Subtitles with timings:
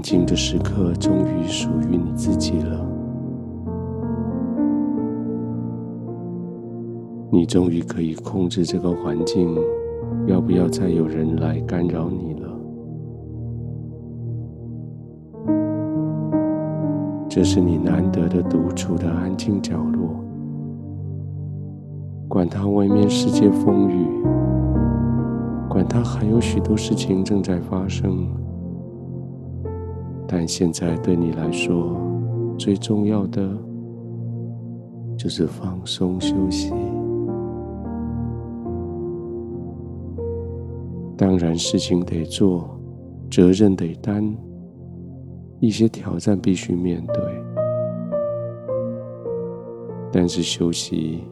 [0.00, 2.86] 静的时刻终于属于你自己了。
[7.32, 9.56] 你终于可以控制这个环境，
[10.26, 12.48] 要不要再有人来干扰你了？
[17.28, 20.10] 这是你难得的独处的安静角落。
[22.28, 24.06] 管他外面世界风雨，
[25.68, 28.28] 管他还有许多事情正在发生，
[30.32, 32.00] 但现在对你来说，
[32.56, 33.50] 最重要的
[35.18, 36.72] 就是放松休息。
[41.16, 42.78] 当然，事情得做，
[43.28, 44.24] 责任得担。
[45.58, 47.22] 一些挑战必须面对，
[50.12, 51.24] 但是休息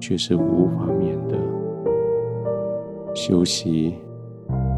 [0.00, 1.36] 却是无法免的。
[3.14, 3.94] 休息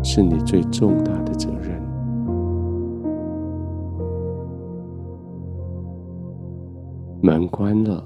[0.03, 1.81] 是你最重大的责任。
[7.25, 8.03] 门关了，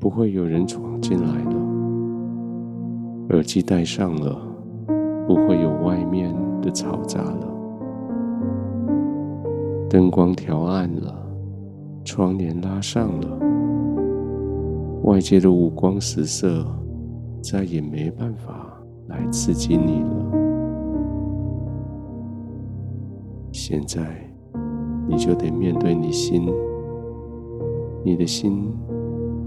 [0.00, 1.56] 不会有人闯进来了；
[3.28, 4.40] 耳机戴上了，
[5.26, 7.46] 不会有外面的嘈杂了。
[9.90, 11.14] 灯光调暗了，
[12.02, 13.38] 窗帘拉上了，
[15.02, 16.64] 外界的五光十色
[17.42, 18.72] 再也没办法
[19.08, 20.32] 来刺激你了。
[23.52, 24.00] 现在，
[25.06, 26.50] 你就得面对你心，
[28.04, 28.70] 你的心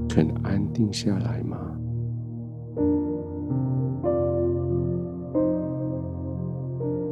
[0.10, 1.58] 肯安定下来吗？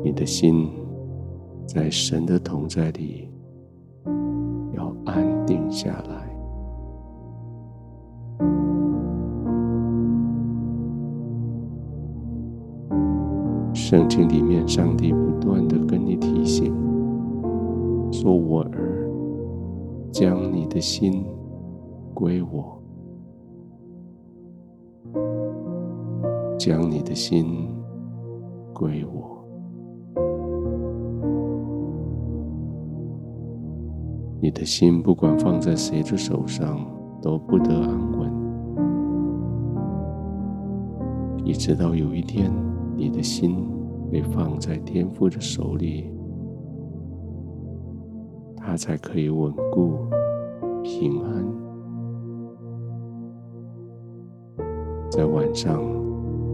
[0.04, 0.70] 你的心。
[1.68, 3.28] 在神的同在里，
[4.78, 6.30] 要安定下来。
[13.74, 16.72] 圣经里面，上帝不断的跟你提醒，
[18.12, 19.10] 说：“我儿，
[20.12, 21.26] 将你的心
[22.16, 22.82] 归我，
[26.58, 27.68] 将你的心
[28.74, 29.22] 归我。”
[34.42, 36.80] 你的心不管放在谁的手上，
[37.22, 38.32] 都不得安稳。
[41.44, 42.52] 一直到有一天，
[42.96, 43.68] 你的心
[44.12, 46.10] 被放在天父的手里，
[48.56, 49.98] 他才可以稳固、
[50.84, 51.65] 平安。
[55.10, 55.82] 在晚上，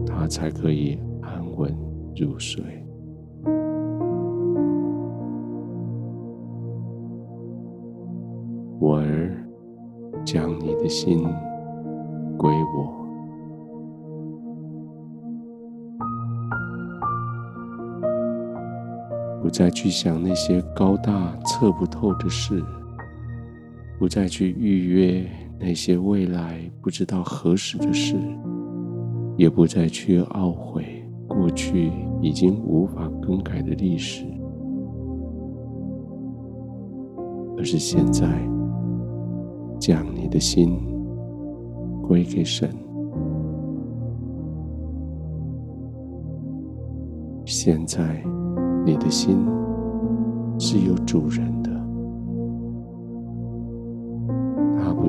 [0.06, 1.74] 他才可以安稳
[2.16, 2.62] 入睡。
[8.78, 9.36] 我儿，
[10.24, 11.22] 将你的心
[12.36, 12.92] 归我，
[19.40, 22.62] 不再去想那些高大测不透的事，
[23.98, 25.24] 不再去预约
[25.62, 28.16] 那些未来不知道何时的事，
[29.36, 30.84] 也不再去懊悔
[31.28, 34.26] 过去已经无法更改的历史，
[37.56, 38.28] 而是现在。
[39.78, 40.78] 将你的心
[42.06, 42.70] 归给神。
[47.44, 48.22] 现在，
[48.86, 49.44] 你的心
[50.56, 51.61] 是有主人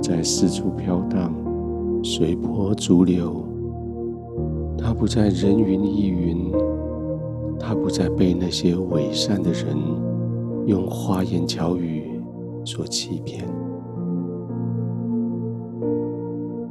[0.04, 1.34] 再四处飘荡、
[2.04, 3.42] 随波逐流，
[4.78, 6.52] 他不再人云亦云，
[7.58, 9.78] 他不再被那些伪善的人
[10.66, 12.22] 用花言巧语
[12.66, 13.46] 所欺骗。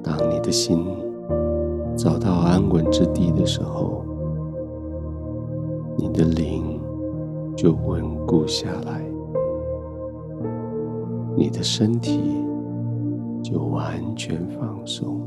[0.02, 0.84] 当你的心
[1.96, 4.04] 找到安稳之地的时候，
[5.96, 6.78] 你的灵
[7.56, 9.02] 就稳固下来，
[11.34, 12.41] 你的身体
[13.52, 15.20] 就完全放松。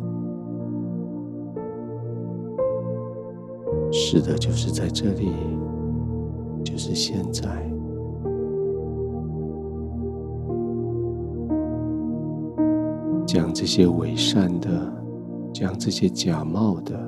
[3.91, 5.31] 是的，就是在这里，
[6.63, 7.43] 就是现在。
[13.27, 14.69] 将这些伪善的。
[15.53, 16.99] 将这些假冒的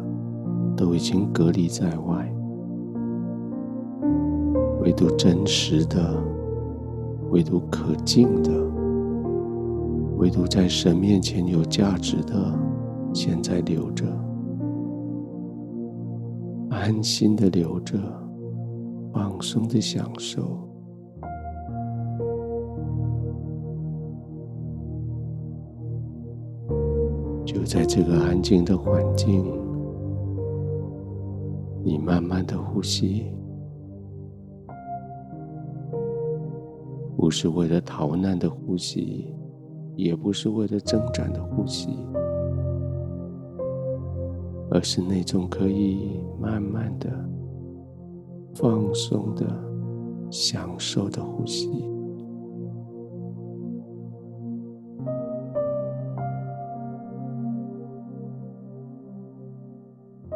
[0.73, 2.33] 都已经隔离在外，
[4.81, 6.15] 唯独真实的、
[7.29, 8.49] 唯独可敬的、
[10.17, 12.59] 唯独在神面前有价值的，
[13.13, 14.03] 现在留着，
[16.71, 17.99] 安心的留着，
[19.13, 20.41] 放松的享受。
[27.45, 29.45] 就在这个安静的环境，
[31.83, 33.27] 你慢慢的呼吸，
[37.15, 39.33] 不是为了逃难的呼吸，
[39.97, 41.89] 也不是为了挣扎的呼吸，
[44.69, 47.09] 而是那种可以慢慢的、
[48.53, 49.43] 放松的、
[50.29, 51.67] 享受的呼吸。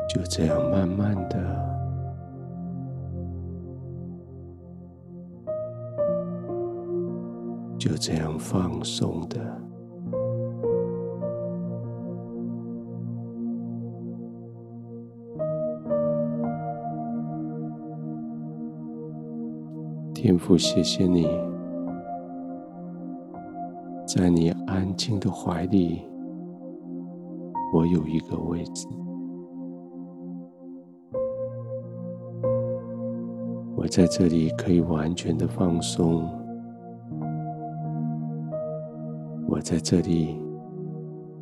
[0.09, 1.50] 就这样慢慢的。
[7.81, 9.39] 就这样放松的，
[20.13, 21.27] 天父，谢谢你，
[24.05, 26.03] 在你安静的怀里，
[27.73, 28.87] 我有一个位置，
[33.75, 36.40] 我在这里可以完全的放松。
[39.61, 40.41] 我在这里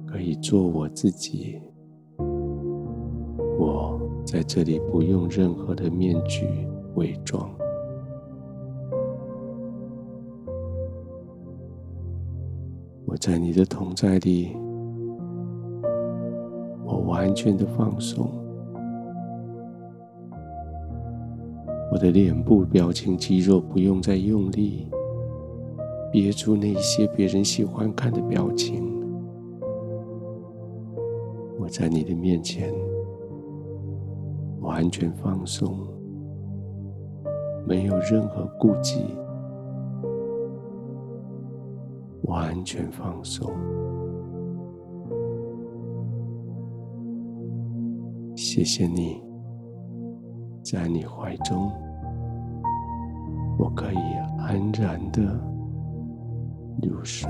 [0.05, 1.57] 可以做我自己，
[3.57, 6.45] 我在这里不用任何的面具
[6.95, 7.49] 伪装。
[13.05, 14.49] 我在你的同在里，
[16.83, 18.29] 我完全的放松，
[21.89, 24.89] 我的脸部表情肌肉不用再用力。
[26.11, 28.83] 憋住那些别人喜欢看的表情，
[31.59, 32.73] 我在你的面前
[34.59, 35.77] 完全放松，
[37.67, 39.05] 没有任何顾忌，
[42.23, 43.51] 完全放松。
[48.35, 49.21] 谢谢你，
[50.63, 51.71] 在你怀中，
[53.59, 53.97] 我可以
[54.39, 55.39] 安然的
[56.81, 57.29] 入睡